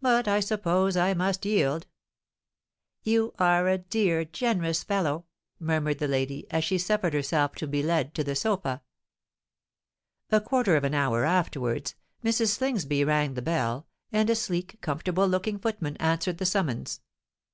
[0.00, 1.86] "But I suppose I must yield——"
[3.02, 5.26] "You are a dear, generous fellow,"
[5.60, 8.80] murmured the lady, as she suffered herself to be led to the sofa.
[10.30, 11.94] A quarter of an hour afterwards,
[12.24, 12.56] Mrs.
[12.56, 17.02] Slingsby rang the bell; and a sleek, comfortable looking footman answered the summons.